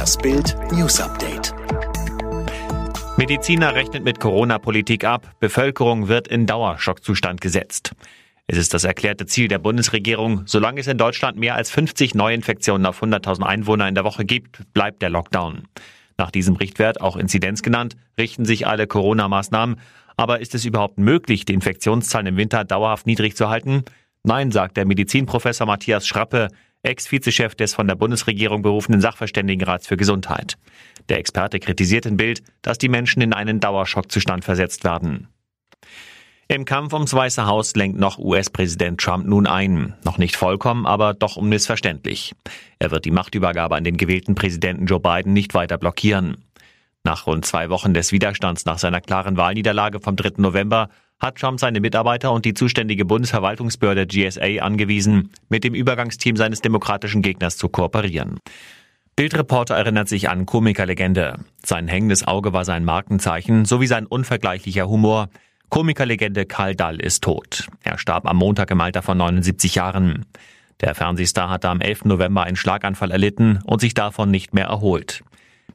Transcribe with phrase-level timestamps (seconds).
[0.00, 1.52] Das Bild News Update.
[3.18, 5.34] Mediziner rechnet mit Corona-Politik ab.
[5.40, 7.92] Bevölkerung wird in Dauerschockzustand gesetzt.
[8.46, 10.44] Es ist das erklärte Ziel der Bundesregierung.
[10.46, 14.72] Solange es in Deutschland mehr als 50 Neuinfektionen auf 100.000 Einwohner in der Woche gibt,
[14.72, 15.64] bleibt der Lockdown.
[16.16, 19.78] Nach diesem Richtwert, auch Inzidenz genannt, richten sich alle Corona-Maßnahmen.
[20.16, 23.84] Aber ist es überhaupt möglich, die Infektionszahlen im Winter dauerhaft niedrig zu halten?
[24.22, 26.48] Nein, sagt der Medizinprofessor Matthias Schrappe,
[26.82, 30.56] Ex-Vizechef des von der Bundesregierung berufenen Sachverständigenrats für Gesundheit.
[31.08, 35.28] Der Experte kritisiert in Bild, dass die Menschen in einen Dauerschockzustand versetzt werden.
[36.48, 39.94] Im Kampf ums Weiße Haus lenkt noch US-Präsident Trump nun ein.
[40.04, 42.34] Noch nicht vollkommen, aber doch unmissverständlich.
[42.78, 46.44] Er wird die Machtübergabe an den gewählten Präsidenten Joe Biden nicht weiter blockieren.
[47.04, 50.32] Nach rund zwei Wochen des Widerstands nach seiner klaren Wahlniederlage vom 3.
[50.38, 50.88] November
[51.20, 57.22] hat Trump seine Mitarbeiter und die zuständige Bundesverwaltungsbehörde GSA angewiesen, mit dem Übergangsteam seines demokratischen
[57.22, 58.38] Gegners zu kooperieren.
[59.16, 61.40] Bildreporter erinnert sich an Komikerlegende.
[61.62, 65.28] Sein hängendes Auge war sein Markenzeichen sowie sein unvergleichlicher Humor.
[65.68, 67.66] Komikerlegende Karl Dall ist tot.
[67.82, 70.24] Er starb am Montag im Alter von 79 Jahren.
[70.80, 72.06] Der Fernsehstar hatte am 11.
[72.06, 75.22] November einen Schlaganfall erlitten und sich davon nicht mehr erholt.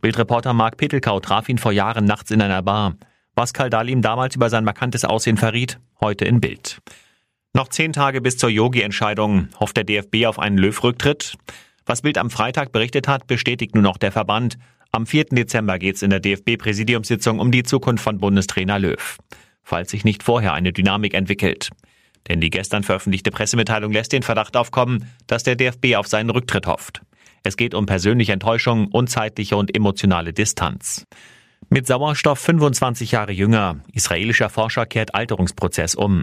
[0.00, 2.96] Bildreporter Mark Petelkau traf ihn vor Jahren nachts in einer Bar.
[3.34, 6.78] Was Kaldal ihm damals über sein markantes Aussehen verriet, heute in Bild.
[7.52, 11.36] Noch zehn Tage bis zur Yogi-Entscheidung hofft der DFB auf einen Löw-Rücktritt.
[11.86, 14.56] Was Bild am Freitag berichtet hat, bestätigt nur noch der Verband.
[14.92, 15.26] Am 4.
[15.26, 19.18] Dezember geht es in der DFB-Präsidiumssitzung um die Zukunft von Bundestrainer Löw.
[19.62, 21.70] Falls sich nicht vorher eine Dynamik entwickelt.
[22.28, 26.66] Denn die gestern veröffentlichte Pressemitteilung lässt den Verdacht aufkommen, dass der DFB auf seinen Rücktritt
[26.66, 27.02] hofft.
[27.42, 31.06] Es geht um persönliche Enttäuschung, unzeitliche und emotionale Distanz.
[31.74, 33.80] Mit Sauerstoff 25 Jahre jünger.
[33.92, 36.22] Israelischer Forscher kehrt Alterungsprozess um.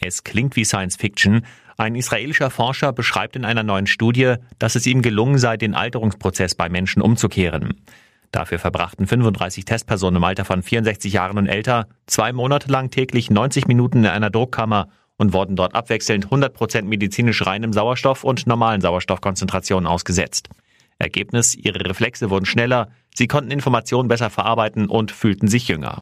[0.00, 1.44] Es klingt wie Science Fiction.
[1.76, 6.54] Ein israelischer Forscher beschreibt in einer neuen Studie, dass es ihm gelungen sei, den Alterungsprozess
[6.54, 7.80] bei Menschen umzukehren.
[8.30, 13.28] Dafür verbrachten 35 Testpersonen im Alter von 64 Jahren und älter zwei Monate lang täglich
[13.28, 14.86] 90 Minuten in einer Druckkammer
[15.16, 20.48] und wurden dort abwechselnd 100 Prozent medizinisch reinem Sauerstoff und normalen Sauerstoffkonzentrationen ausgesetzt.
[21.02, 25.98] Ergebnis, ihre Reflexe wurden schneller, sie konnten Informationen besser verarbeiten und fühlten sich jünger.